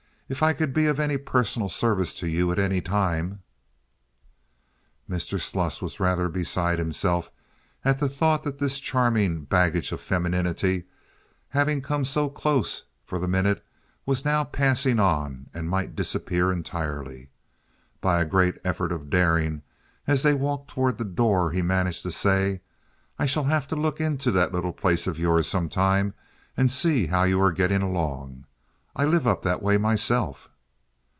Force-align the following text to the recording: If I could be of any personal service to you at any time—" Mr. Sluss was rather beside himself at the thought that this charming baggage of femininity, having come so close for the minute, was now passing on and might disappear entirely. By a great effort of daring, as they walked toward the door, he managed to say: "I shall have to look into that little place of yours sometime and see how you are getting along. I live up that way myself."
If 0.31 0.41
I 0.41 0.53
could 0.53 0.73
be 0.73 0.85
of 0.85 0.97
any 0.97 1.17
personal 1.17 1.67
service 1.67 2.13
to 2.19 2.25
you 2.25 2.53
at 2.53 2.57
any 2.57 2.79
time—" 2.79 3.41
Mr. 5.09 5.37
Sluss 5.41 5.81
was 5.81 5.99
rather 5.99 6.29
beside 6.29 6.79
himself 6.79 7.29
at 7.83 7.99
the 7.99 8.07
thought 8.07 8.43
that 8.43 8.57
this 8.57 8.79
charming 8.79 9.43
baggage 9.43 9.91
of 9.91 9.99
femininity, 9.99 10.85
having 11.49 11.81
come 11.81 12.05
so 12.05 12.29
close 12.29 12.83
for 13.03 13.19
the 13.19 13.27
minute, 13.27 13.61
was 14.05 14.23
now 14.23 14.45
passing 14.45 15.01
on 15.01 15.49
and 15.53 15.69
might 15.69 15.97
disappear 15.97 16.49
entirely. 16.49 17.27
By 17.99 18.21
a 18.21 18.25
great 18.25 18.57
effort 18.63 18.93
of 18.93 19.09
daring, 19.09 19.63
as 20.07 20.23
they 20.23 20.33
walked 20.33 20.69
toward 20.69 20.97
the 20.97 21.03
door, 21.03 21.51
he 21.51 21.61
managed 21.61 22.03
to 22.03 22.11
say: 22.11 22.61
"I 23.19 23.25
shall 23.25 23.43
have 23.43 23.67
to 23.67 23.75
look 23.75 23.99
into 23.99 24.31
that 24.31 24.53
little 24.53 24.71
place 24.71 25.07
of 25.07 25.19
yours 25.19 25.49
sometime 25.49 26.13
and 26.55 26.71
see 26.71 27.07
how 27.07 27.23
you 27.23 27.41
are 27.41 27.51
getting 27.51 27.81
along. 27.81 28.45
I 28.93 29.05
live 29.05 29.25
up 29.25 29.43
that 29.43 29.61
way 29.63 29.77
myself." 29.77 30.49